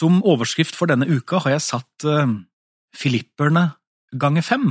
Som 0.00 0.22
overskrift 0.24 0.78
for 0.78 0.88
denne 0.88 1.08
uka 1.10 1.42
har 1.44 1.58
jeg 1.58 1.66
satt 1.66 2.06
uh, 2.08 2.30
Filipperne 2.96 3.66
ganger 4.16 4.44
fem. 4.44 4.70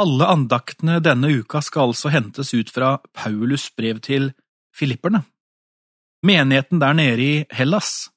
Alle 0.00 0.28
andaktene 0.32 0.98
denne 1.04 1.28
uka 1.40 1.60
skal 1.64 1.90
altså 1.90 2.10
hentes 2.12 2.52
ut 2.56 2.72
fra 2.72 2.96
Paulus 3.16 3.68
brev 3.76 4.00
til 4.04 4.30
filipperne, 4.76 5.22
menigheten 6.26 6.82
der 6.82 6.96
nede 6.96 7.22
i 7.24 7.34
Hellas. 7.56 8.10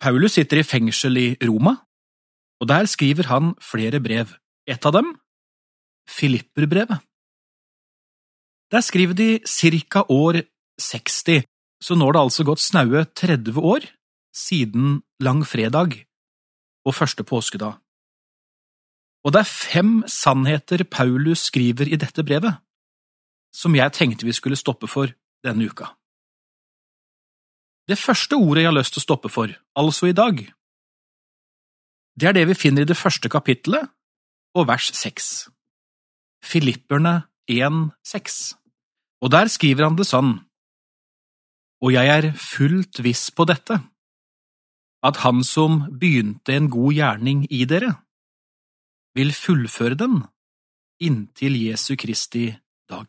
Paulus 0.00 0.34
sitter 0.38 0.62
i 0.62 0.66
fengsel 0.66 1.20
i 1.20 1.28
Roma, 1.44 1.76
og 2.60 2.70
der 2.70 2.88
skriver 2.90 3.28
han 3.30 3.54
flere 3.62 4.00
brev. 4.02 4.34
Et 4.66 4.86
av 4.86 4.94
dem, 4.96 5.12
Filipperbrevet. 6.08 6.98
Der 8.70 8.82
skriver 8.82 9.14
de 9.14 9.30
cirka 9.46 10.02
år 10.08 10.42
60, 10.80 11.44
så 11.82 11.94
nå 11.94 12.08
har 12.08 12.16
det 12.16 12.26
altså 12.26 12.46
gått 12.48 12.62
snaue 12.62 13.04
30 13.14 13.58
år 13.58 13.86
siden 14.34 15.00
langfredag 15.22 15.96
og 16.86 16.96
første 16.96 17.24
påskedag. 17.26 17.78
Og 19.24 19.34
det 19.34 19.42
er 19.42 19.48
fem 19.48 19.92
sannheter 20.08 20.84
Paulus 20.88 21.50
skriver 21.50 21.90
i 21.92 21.98
dette 22.00 22.24
brevet, 22.24 22.56
som 23.52 23.74
jeg 23.76 23.92
tenkte 23.92 24.26
vi 24.28 24.36
skulle 24.36 24.56
stoppe 24.56 24.88
for 24.88 25.12
denne 25.44 25.68
uka. 25.68 25.90
Det 27.90 27.98
første 27.98 28.38
ordet 28.38 28.62
jeg 28.62 28.70
har 28.70 28.78
lyst 28.78 28.94
til 28.94 29.02
å 29.02 29.08
stoppe 29.08 29.28
for, 29.32 29.52
altså 29.76 30.08
i 30.08 30.16
dag, 30.16 30.40
det 32.20 32.28
er 32.28 32.36
det 32.36 32.46
vi 32.50 32.58
finner 32.58 32.84
i 32.84 32.88
det 32.88 32.98
første 32.98 33.28
kapittelet 33.32 33.88
og 34.56 34.68
vers 34.68 34.90
seks. 34.96 35.48
Filipperne 36.44 37.22
1,6. 37.50 38.54
Og 39.20 39.32
der 39.32 39.50
skriver 39.52 39.88
han 39.88 39.98
det 39.98 40.08
sånn, 40.08 40.38
Og 41.80 41.92
jeg 41.94 42.08
er 42.12 42.32
fullt 42.36 43.00
viss 43.00 43.30
på 43.32 43.46
dette, 43.48 43.80
at 45.06 45.22
han 45.24 45.44
som 45.46 45.86
begynte 46.00 46.54
en 46.54 46.68
god 46.70 46.92
gjerning 46.96 47.46
i 47.50 47.64
dere, 47.64 47.94
vil 49.16 49.32
fullføre 49.34 49.96
den 49.98 50.20
inntil 51.00 51.56
Jesu 51.56 51.96
Kristi 51.96 52.50
dag. 52.90 53.08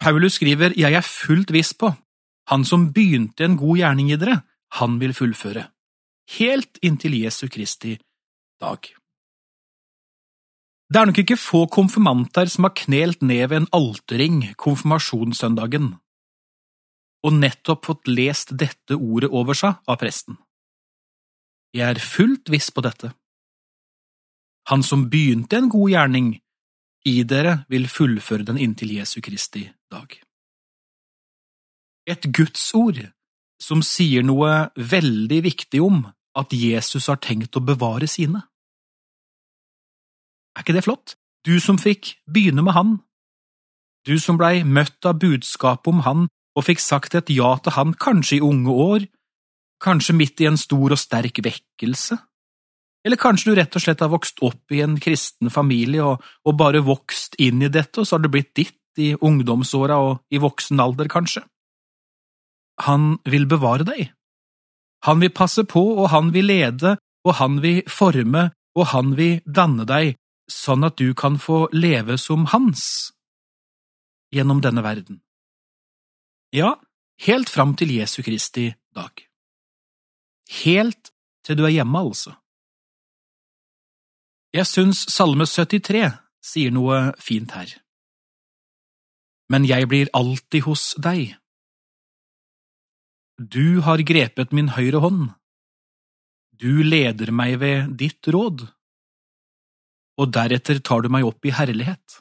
Paulus 0.00 0.38
skriver 0.38 0.72
Jeg 0.78 0.94
er 0.94 1.06
fullt 1.06 1.52
viss 1.52 1.74
på, 1.74 1.92
han 2.50 2.64
som 2.64 2.90
begynte 2.94 3.44
en 3.44 3.56
god 3.56 3.78
gjerning 3.78 4.10
i 4.10 4.18
dere, 4.18 4.40
han 4.78 4.98
vil 5.00 5.14
fullføre, 5.14 5.68
helt 6.38 6.78
inntil 6.82 7.18
Jesu 7.22 7.48
Kristi 7.48 7.98
dag. 8.60 8.80
Det 10.92 11.00
er 11.00 11.08
nok 11.08 11.18
ikke 11.22 11.40
få 11.40 11.66
konfirmanter 11.72 12.50
som 12.52 12.66
har 12.66 12.74
knelt 12.76 13.22
ned 13.22 13.46
ved 13.48 13.62
en 13.62 13.70
alterring 13.72 14.42
konfirmasjonssøndagen 14.60 15.94
og 17.22 17.36
nettopp 17.38 17.86
fått 17.86 18.10
lest 18.10 18.54
dette 18.58 18.96
ordet 18.98 19.30
over 19.30 19.56
seg 19.58 19.78
av 19.86 19.98
presten. 20.00 20.38
Jeg 21.72 21.94
er 21.94 22.02
fullt 22.02 22.50
viss 22.52 22.70
på 22.74 22.82
dette. 22.84 23.12
Han 24.70 24.82
som 24.86 25.08
begynte 25.10 25.58
en 25.58 25.70
god 25.72 25.90
gjerning 25.90 26.34
i 27.08 27.14
dere, 27.26 27.64
vil 27.68 27.88
fullføre 27.90 28.46
den 28.46 28.60
inntil 28.62 28.92
Jesu 28.98 29.20
Kristi 29.24 29.64
dag. 29.90 30.12
Et 32.06 32.28
gudsord 32.34 33.00
som 33.62 33.82
sier 33.86 34.26
noe 34.26 34.68
veldig 34.76 35.40
viktig 35.46 35.82
om 35.82 36.04
at 36.38 36.54
Jesus 36.54 37.08
har 37.10 37.20
tenkt 37.22 37.56
å 37.58 37.64
bevare 37.64 38.08
sine. 38.10 38.42
Er 40.56 40.64
ikke 40.64 40.76
det 40.76 40.84
flott? 40.86 41.16
Du 41.46 41.58
som 41.62 41.78
fikk 41.80 42.16
begynne 42.30 42.62
med 42.62 42.74
Han, 42.76 42.92
du 44.06 44.18
som 44.18 44.38
blei 44.38 44.62
møtt 44.66 45.02
av 45.06 45.18
budskapet 45.22 45.90
om 45.90 46.02
Han 46.06 46.28
og 46.56 46.66
fikk 46.66 46.82
sagt 46.82 47.14
et 47.16 47.30
ja 47.32 47.54
til 47.62 47.76
Han 47.76 47.94
kanskje 47.94 48.38
i 48.38 48.44
unge 48.44 48.70
år, 48.70 49.06
kanskje 49.82 50.16
midt 50.16 50.40
i 50.40 50.48
en 50.50 50.60
stor 50.60 50.94
og 50.94 51.00
sterk 51.00 51.40
vekkelse, 51.42 52.18
eller 53.02 53.18
kanskje 53.18 53.50
du 53.50 53.58
rett 53.58 53.74
og 53.74 53.82
slett 53.82 54.02
har 54.04 54.12
vokst 54.12 54.42
opp 54.46 54.70
i 54.74 54.82
en 54.84 54.94
kristen 55.02 55.50
familie 55.50 56.04
og, 56.06 56.22
og 56.46 56.58
bare 56.58 56.84
vokst 56.86 57.34
inn 57.42 57.62
i 57.64 57.70
dette, 57.72 58.00
og 58.00 58.06
så 58.06 58.16
har 58.16 58.26
det 58.26 58.32
blitt 58.34 58.52
ditt 58.54 58.78
i 59.00 59.12
ungdomsåra 59.16 59.96
og 59.98 60.20
i 60.30 60.38
voksen 60.42 60.80
alder, 60.80 61.08
kanskje. 61.10 61.42
Han 62.86 63.16
vil 63.28 63.48
bevare 63.50 63.86
deg. 63.88 64.12
Han 65.06 65.22
vil 65.22 65.32
passe 65.34 65.64
på, 65.66 65.82
og 65.98 66.12
han 66.12 66.30
vil 66.34 66.46
lede, 66.46 66.96
og 67.26 67.34
han 67.40 67.58
vil 67.62 67.82
forme, 67.90 68.50
og 68.78 68.86
han 68.92 69.16
vil 69.18 69.40
danne 69.46 69.86
deg, 69.88 70.14
sånn 70.50 70.86
at 70.86 70.96
du 71.00 71.10
kan 71.18 71.40
få 71.42 71.66
leve 71.74 72.18
som 72.20 72.46
hans 72.52 73.10
gjennom 74.32 74.62
denne 74.64 74.84
verden. 74.84 75.20
Ja, 76.52 76.74
helt 77.24 77.48
fram 77.48 77.72
til 77.80 77.94
Jesu 77.96 78.20
Kristi 78.22 78.66
dag. 78.92 79.24
Helt 80.62 81.12
til 81.46 81.56
du 81.56 81.64
er 81.64 81.72
hjemme, 81.72 81.98
altså. 81.98 82.34
Jeg 84.52 84.68
syns 84.68 85.06
Salme 85.08 85.46
73 85.48 86.10
sier 86.44 86.74
noe 86.74 87.14
fint 87.16 87.54
her. 87.56 87.70
Men 89.48 89.64
jeg 89.64 89.88
blir 89.88 90.10
alltid 90.12 90.66
hos 90.66 90.90
deg. 91.00 91.38
Du 93.40 93.80
har 93.86 94.04
grepet 94.04 94.52
min 94.52 94.74
høyre 94.76 95.00
hånd. 95.00 95.30
Du 96.52 96.82
leder 96.84 97.32
meg 97.32 97.56
ved 97.62 97.94
ditt 97.96 98.28
råd, 98.28 98.66
og 100.20 100.36
deretter 100.36 100.82
tar 100.84 101.00
du 101.00 101.08
meg 101.08 101.24
opp 101.24 101.48
i 101.48 101.54
herlighet. 101.56 102.20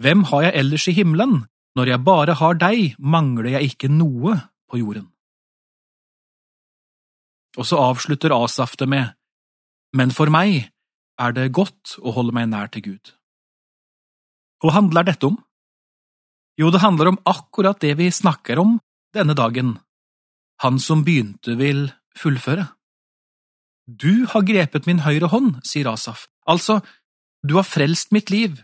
Hvem 0.00 0.24
har 0.32 0.48
jeg 0.48 0.56
ellers 0.62 0.88
i 0.88 0.96
himmelen? 0.96 1.44
Når 1.76 1.90
jeg 1.92 2.04
bare 2.06 2.36
har 2.40 2.56
deg, 2.56 2.94
mangler 2.98 3.50
jeg 3.56 3.72
ikke 3.72 3.90
noe 3.92 4.38
på 4.70 4.80
jorden. 4.80 5.10
Og 7.56 7.68
så 7.68 7.80
avslutter 7.80 8.34
Asaf 8.36 8.76
det 8.80 8.88
med, 8.88 9.12
Men 9.96 10.10
for 10.10 10.28
meg 10.28 10.72
er 11.16 11.32
det 11.32 11.52
godt 11.56 11.96
å 12.02 12.12
holde 12.12 12.34
meg 12.36 12.50
nær 12.50 12.68
til 12.68 12.82
Gud. 12.84 13.12
Hva 14.60 14.74
handler 14.74 15.06
dette 15.06 15.28
om? 15.28 15.38
Jo, 16.60 16.68
det 16.72 16.82
handler 16.82 17.12
om 17.12 17.20
akkurat 17.24 17.80
det 17.80 17.94
vi 17.96 18.10
snakker 18.12 18.58
om 18.60 18.78
denne 19.16 19.36
dagen. 19.36 19.78
Han 20.64 20.80
som 20.80 21.04
begynte, 21.04 21.56
vil 21.56 21.92
fullføre. 22.16 22.66
Du 23.86 24.26
har 24.32 24.44
grepet 24.48 24.88
min 24.88 25.04
høyre 25.04 25.28
hånd, 25.32 25.60
sier 25.64 25.88
Asaf. 25.92 26.26
Altså, 26.48 26.80
du 27.46 27.56
har 27.56 27.68
frelst 27.68 28.12
mitt 28.12 28.32
liv, 28.32 28.58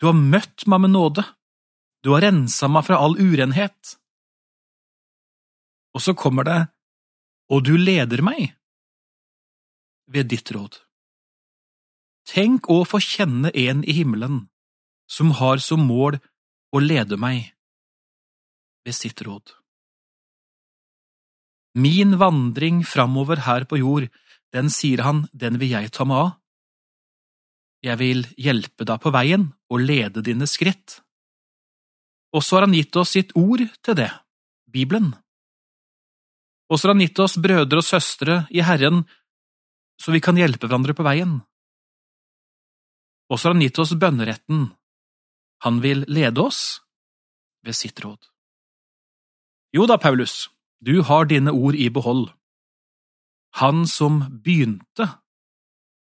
du 0.00 0.06
har 0.08 0.16
møtt 0.16 0.66
meg 0.70 0.84
med 0.84 0.94
nåde, 0.94 1.24
du 2.04 2.12
har 2.14 2.24
rensa 2.24 2.68
meg 2.72 2.86
fra 2.86 3.00
all 3.02 3.16
urenhet. 3.20 3.96
Og 5.94 6.04
så 6.04 6.14
kommer 6.16 6.46
det, 6.46 6.60
og 7.50 7.64
du 7.66 7.74
leder 7.76 8.22
meg 8.24 8.54
ved 10.10 10.30
ditt 10.32 10.50
råd. 10.54 10.78
Tenk 12.30 12.68
å 12.70 12.82
få 12.86 13.00
kjenne 13.02 13.50
en 13.54 13.82
i 13.82 13.96
himmelen 13.96 14.44
som 15.10 15.32
har 15.40 15.58
som 15.62 15.82
mål 15.86 16.20
å 16.70 16.82
lede 16.82 17.18
meg 17.18 17.50
ved 18.86 18.94
sitt 18.94 19.22
råd. 19.26 19.50
Min 21.74 22.16
vandring 22.18 22.82
framover 22.86 23.44
her 23.46 23.66
på 23.70 23.78
jord, 23.80 24.08
den 24.54 24.70
sier 24.70 25.02
han, 25.06 25.26
den 25.32 25.58
vil 25.62 25.74
jeg 25.74 25.92
ta 25.94 26.06
meg 26.06 26.24
av. 26.24 26.30
Jeg 27.86 27.96
vil 28.00 28.26
hjelpe 28.36 28.84
deg 28.84 29.00
på 29.00 29.12
veien 29.14 29.46
og 29.70 29.86
lede 29.86 30.22
dine 30.26 30.48
skritt. 30.50 31.00
Og 32.34 32.44
så 32.46 32.56
har 32.56 32.66
han 32.66 32.76
gitt 32.76 32.96
oss 32.96 33.14
sitt 33.16 33.32
ord 33.38 33.62
til 33.82 33.96
det, 33.98 34.10
Bibelen. 34.70 35.12
Og 36.70 36.78
så 36.78 36.88
har 36.88 36.94
han 36.94 37.02
gitt 37.02 37.18
oss 37.18 37.38
brødre 37.42 37.82
og 37.82 37.86
søstre 37.86 38.44
i 38.54 38.62
Herren, 38.62 39.02
så 40.00 40.14
vi 40.14 40.22
kan 40.22 40.38
hjelpe 40.38 40.68
hverandre 40.68 40.94
på 40.96 41.04
veien. 41.06 41.40
Og 43.30 43.38
så 43.38 43.48
har 43.48 43.56
han 43.56 43.64
gitt 43.64 43.78
oss 43.82 43.94
bønneretten. 43.98 44.68
Han 45.66 45.80
vil 45.82 46.06
lede 46.08 46.42
oss 46.42 46.80
ved 47.66 47.76
sitt 47.76 47.98
råd. 48.02 48.22
Jo 49.74 49.86
da, 49.86 49.98
Paulus, 49.98 50.48
du 50.80 51.02
har 51.06 51.28
dine 51.30 51.52
ord 51.52 51.76
i 51.78 51.90
behold. 51.90 52.30
Han 53.58 53.84
som 53.86 54.22
begynte 54.42 55.06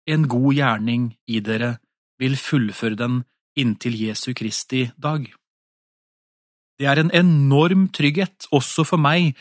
en 0.07 0.27
god 0.31 0.55
gjerning 0.55 1.13
i 1.27 1.43
dere, 1.45 1.77
vil 2.19 2.39
fullføre 2.39 2.99
den 2.99 3.23
inntil 3.59 3.99
Jesu 3.99 4.33
Kristi 4.35 4.89
dag. 4.97 5.27
Det 6.83 6.89
er 6.91 6.99
en 6.99 7.13
enorm 7.15 7.87
trygghet, 7.95 8.49
også 8.51 8.83
for 8.83 8.99
meg, 8.99 9.37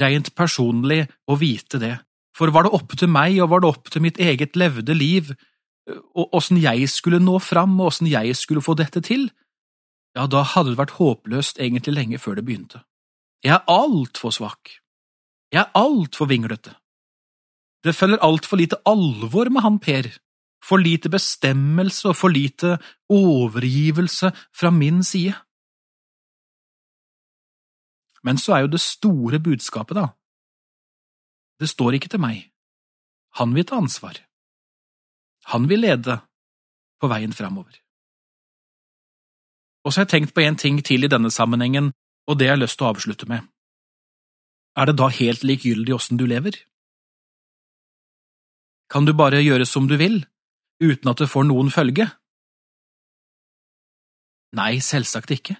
rent 0.00 0.30
personlig, 0.36 1.02
å 1.28 1.36
vite 1.36 1.76
det, 1.82 1.98
for 2.32 2.48
var 2.54 2.64
det 2.64 2.72
opp 2.76 2.94
til 2.96 3.10
meg 3.12 3.36
og 3.42 3.50
var 3.52 3.60
det 3.60 3.68
opp 3.68 3.90
til 3.92 4.04
mitt 4.04 4.20
eget 4.22 4.56
levde 4.56 4.96
liv, 4.96 5.34
og 6.16 6.32
åssen 6.36 6.60
jeg 6.62 6.88
skulle 6.88 7.20
nå 7.20 7.36
fram, 7.44 7.74
og 7.76 7.90
åssen 7.90 8.08
jeg 8.08 8.32
skulle 8.40 8.64
få 8.64 8.76
dette 8.78 9.02
til, 9.04 9.26
ja, 10.16 10.24
da 10.24 10.40
hadde 10.54 10.72
det 10.72 10.80
vært 10.80 10.96
håpløst 10.96 11.60
egentlig 11.60 11.94
lenge 11.96 12.20
før 12.22 12.38
det 12.38 12.46
begynte. 12.48 12.80
Jeg 13.44 13.58
er 13.58 13.68
altfor 13.70 14.32
svak. 14.34 14.78
Jeg 15.52 15.60
er 15.66 15.76
altfor 15.76 16.30
vinglete. 16.30 16.72
Det 17.84 17.94
følger 17.94 18.24
altfor 18.24 18.58
lite 18.58 18.80
alvor 18.88 19.52
med 19.52 19.62
han 19.62 19.76
Per, 19.78 20.08
for 20.64 20.80
lite 20.80 21.12
bestemmelse 21.12 22.08
og 22.10 22.16
for 22.18 22.34
lite 22.34 22.78
overgivelse 23.12 24.32
fra 24.56 24.72
min 24.74 25.04
side. 25.06 25.36
Men 28.24 28.38
så 28.38 28.56
er 28.56 28.64
jo 28.64 28.72
det 28.72 28.80
store 28.82 29.38
budskapet, 29.38 29.96
da, 29.96 30.08
det 31.58 31.68
står 31.70 31.98
ikke 31.98 32.10
til 32.12 32.22
meg. 32.22 32.46
Han 33.38 33.54
vil 33.54 33.66
ta 33.66 33.78
ansvar. 33.78 34.18
Han 35.52 35.68
vil 35.70 35.82
lede 35.82 36.20
på 37.00 37.10
veien 37.10 37.34
framover. 37.34 37.74
Og 39.84 39.92
så 39.92 40.00
har 40.00 40.06
jeg 40.06 40.14
tenkt 40.14 40.34
på 40.34 40.44
en 40.44 40.58
ting 40.58 40.80
til 40.84 41.06
i 41.06 41.10
denne 41.10 41.30
sammenhengen, 41.30 41.92
og 42.28 42.38
det 42.38 42.48
jeg 42.48 42.56
har 42.56 42.62
lyst 42.62 42.78
til 42.78 42.86
å 42.86 42.92
avslutte 42.92 43.28
med. 43.30 43.46
Er 44.78 44.90
det 44.90 44.98
da 45.00 45.08
helt 45.10 45.46
likegyldig 45.46 45.94
åssen 45.96 46.18
du 46.20 46.26
lever? 46.28 46.58
Kan 48.92 49.08
du 49.08 49.14
bare 49.16 49.42
gjøre 49.42 49.66
som 49.66 49.88
du 49.88 49.96
vil, 50.00 50.22
uten 50.82 51.10
at 51.10 51.22
det 51.22 51.30
får 51.30 51.48
noen 51.48 51.72
følge? 51.72 52.06
Nei, 54.56 54.78
selvsagt 54.80 55.32
ikke. 55.34 55.58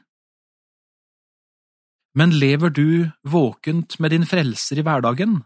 Men 2.19 2.32
lever 2.35 2.73
du 2.75 3.11
våkent 3.23 3.99
med 4.03 4.11
din 4.11 4.25
frelser 4.26 4.81
i 4.81 4.85
hverdagen, 4.87 5.43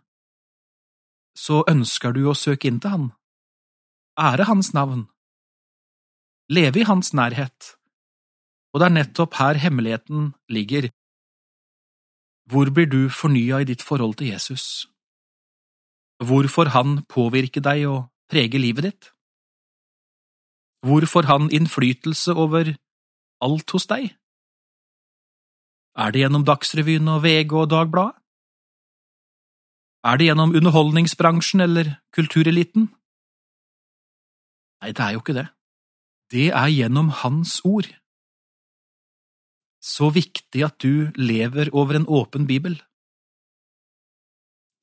så 1.37 1.61
ønsker 1.69 2.15
du 2.17 2.23
å 2.29 2.37
søke 2.39 2.71
inn 2.71 2.79
til 2.81 2.95
han, 2.95 3.05
ære 4.17 4.47
hans 4.49 4.71
navn, 4.77 5.03
leve 6.49 6.81
i 6.81 6.87
hans 6.89 7.13
nærhet, 7.17 7.75
og 8.73 8.81
det 8.81 8.89
er 8.89 8.97
nettopp 8.97 9.37
her 9.37 9.61
hemmeligheten 9.61 10.31
ligger. 10.49 10.89
Hvor 12.49 12.73
blir 12.73 12.89
du 12.89 13.03
fornya 13.13 13.61
i 13.61 13.69
ditt 13.69 13.85
forhold 13.85 14.17
til 14.21 14.33
Jesus? 14.33 14.87
Hvor 16.25 16.49
får 16.49 16.73
han 16.73 17.03
påvirke 17.05 17.61
deg 17.61 17.85
og 17.91 18.09
prege 18.33 18.61
livet 18.61 18.89
ditt? 18.89 19.13
Hvor 20.87 21.05
får 21.07 21.29
han 21.29 21.53
innflytelse 21.53 22.33
over 22.33 22.73
alt 23.45 23.77
hos 23.77 23.87
deg? 23.93 24.09
Er 25.97 26.13
det 26.13 26.23
gjennom 26.23 26.45
Dagsrevyen 26.49 27.09
og 27.13 27.23
VG 27.25 27.53
og 27.53 27.71
Dagbladet? 27.71 28.17
Er 30.03 30.19
det 30.19 30.27
gjennom 30.27 30.55
underholdningsbransjen 30.59 31.63
eller 31.63 31.97
kultureliten? 32.17 32.89
Nei, 34.83 34.91
det 34.91 35.05
er 35.05 35.13
jo 35.15 35.21
ikke 35.23 35.37
det. 35.37 35.47
Det 36.33 36.49
er 36.51 36.73
gjennom 36.73 37.13
Hans 37.23 37.61
ord. 37.63 37.87
Så 39.83 40.11
viktig 40.15 40.65
at 40.67 40.79
du 40.83 41.13
lever 41.19 41.71
over 41.73 41.99
en 41.99 42.09
åpen 42.09 42.49
bibel. 42.49 42.81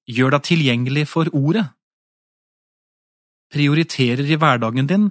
Gjør 0.07 0.37
deg 0.37 0.45
tilgjengelig 0.47 1.05
for 1.11 1.27
ordet. 1.35 1.65
Prioriterer 3.51 4.23
i 4.29 4.37
hverdagen 4.39 4.87
din 4.87 5.09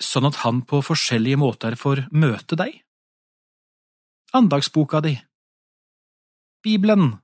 sånn 0.00 0.26
at 0.26 0.40
han 0.42 0.62
på 0.66 0.80
forskjellige 0.82 1.38
måter 1.38 1.76
får 1.78 2.06
møte 2.10 2.56
deg. 2.58 2.80
Andagsboka 4.32 5.00
di. 5.00 5.14
Bibelen. 6.62 7.18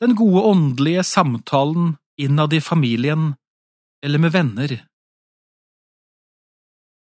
Den 0.00 0.14
gode 0.14 0.42
åndelige 0.42 1.04
samtalen 1.04 1.96
innad 2.16 2.52
i 2.52 2.60
familien 2.60 3.34
eller 4.04 4.18
med 4.18 4.32
venner. 4.32 4.74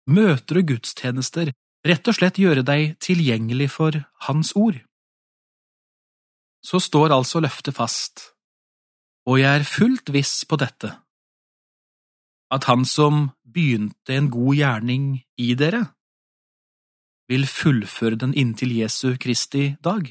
Møter 0.08 0.62
og 0.62 0.72
gudstjenester, 0.72 1.52
rett 1.86 2.08
og 2.08 2.18
slett 2.18 2.40
gjøre 2.40 2.64
deg 2.66 2.96
tilgjengelig 3.04 3.70
for 3.76 4.00
Hans 4.30 4.56
ord. 4.56 4.80
Så 6.64 6.80
står 6.82 7.14
altså 7.14 7.44
løftet 7.44 7.76
fast 7.76 8.32
og 9.28 9.42
jeg 9.42 9.60
er 9.60 9.68
fullt 9.68 10.12
viss 10.16 10.46
på 10.48 10.58
dette, 10.60 10.94
at 12.48 12.68
Han 12.72 12.86
som 12.88 13.32
begynte 13.44 14.16
en 14.16 14.30
god 14.32 14.56
gjerning 14.56 15.08
i 15.36 15.52
dere, 15.60 15.84
vil 17.28 17.48
fullføre 17.48 18.20
den 18.20 18.34
inntil 18.38 18.74
Jesu 18.78 19.18
Kristi 19.20 19.76
dag. 19.84 20.10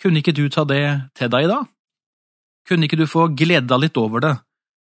Kunne 0.00 0.20
ikke 0.22 0.34
du 0.36 0.46
ta 0.52 0.64
det 0.68 0.84
til 1.18 1.30
deg 1.32 1.48
da? 1.50 1.62
Kunne 2.68 2.88
ikke 2.88 2.98
du 2.98 3.06
få 3.10 3.28
glede 3.36 3.68
deg 3.70 3.86
litt 3.86 4.00
over 4.00 4.24
det 4.24 4.34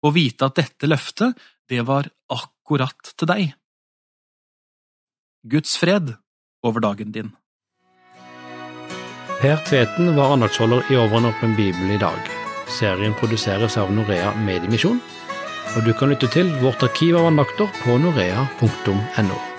og 0.04 0.18
vite 0.18 0.50
at 0.50 0.58
dette 0.60 0.88
løftet, 0.90 1.38
det 1.72 1.86
var 1.88 2.10
akkurat 2.28 3.14
til 3.16 3.30
deg? 3.30 3.54
Guds 5.48 5.78
fred 5.80 6.16
over 6.64 6.84
dagen 6.84 7.16
din. 7.16 7.32
Per 9.40 9.64
Tveten 9.68 10.12
var 10.16 10.36
andagsholder 10.36 10.92
i 10.92 11.00
Overåpen 11.00 11.56
bibel 11.56 11.96
i 11.96 12.00
dag. 12.00 12.20
Serien 12.72 13.16
produseres 13.20 13.76
av 13.80 13.92
Norea 13.92 14.32
Mediemisjon, 14.44 15.02
og 15.76 15.88
du 15.88 15.92
kan 15.96 16.12
lytte 16.12 16.32
til 16.32 16.52
vårt 16.64 16.84
arkiv 16.84 17.20
av 17.20 17.32
andakter 17.32 17.72
på 17.84 17.98
norea.no. 18.00 19.53